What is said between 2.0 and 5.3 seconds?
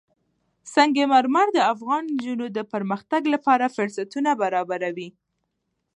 نجونو د پرمختګ لپاره فرصتونه برابروي.